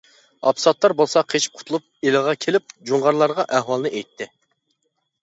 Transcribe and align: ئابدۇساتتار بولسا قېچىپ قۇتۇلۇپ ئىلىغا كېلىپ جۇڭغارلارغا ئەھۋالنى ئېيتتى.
ئابدۇساتتار 0.45 0.93
بولسا 1.01 1.21
قېچىپ 1.33 1.59
قۇتۇلۇپ 1.59 1.85
ئىلىغا 2.07 2.33
كېلىپ 2.45 2.73
جۇڭغارلارغا 2.91 3.47
ئەھۋالنى 3.59 3.93
ئېيتتى. 3.93 4.29